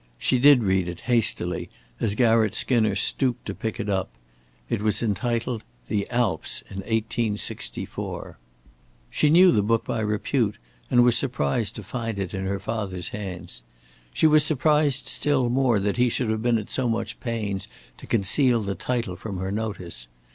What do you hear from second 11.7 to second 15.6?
to find it in her father's hands. She was surprised still